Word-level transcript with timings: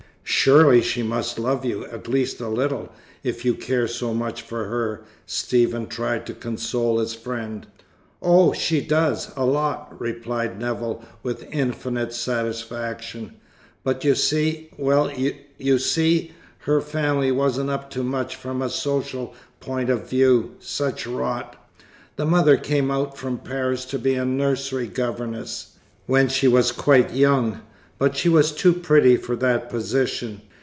"Surely 0.23 0.81
she 0.81 1.03
must 1.03 1.37
love 1.37 1.65
you, 1.65 1.85
at 1.87 2.07
least 2.07 2.39
a 2.39 2.47
little, 2.47 2.89
if 3.21 3.43
you 3.45 3.53
care 3.53 3.87
so 3.87 4.11
much 4.13 4.41
for 4.41 4.63
her," 4.65 5.03
Stephen 5.27 5.85
tried 5.85 6.25
to 6.25 6.33
console 6.33 6.97
his 6.99 7.13
friend. 7.13 7.67
"Oh, 8.23 8.51
she 8.53 8.79
does, 8.81 9.31
a 9.35 9.45
lot," 9.45 9.93
replied 9.99 10.57
Nevill 10.57 11.03
with 11.21 11.47
infinite 11.51 12.13
satisfaction. 12.13 13.33
"But, 13.83 14.03
you 14.05 14.15
see 14.15 14.69
well, 14.77 15.11
you 15.59 15.77
see, 15.77 16.31
her 16.59 16.79
family 16.81 17.31
wasn't 17.31 17.69
up 17.69 17.89
to 17.91 18.01
much 18.01 18.35
from 18.37 18.61
a 18.63 18.69
social 18.69 19.35
point 19.59 19.89
of 19.91 20.09
view 20.09 20.55
such 20.59 21.05
rot! 21.05 21.55
The 22.15 22.25
mother 22.25 22.55
came 22.57 22.89
out 22.89 23.15
from 23.17 23.37
Paris 23.37 23.83
to 23.85 23.99
be 23.99 24.15
a 24.15 24.23
nursery 24.25 24.87
governess, 24.87 25.75
when 26.07 26.29
she 26.29 26.47
was 26.47 26.71
quite 26.71 27.13
young, 27.13 27.61
but 27.97 28.17
she 28.17 28.27
was 28.27 28.51
too 28.51 28.73
pretty 28.73 29.15
for 29.15 29.35
that 29.35 29.69
position. 29.69 30.41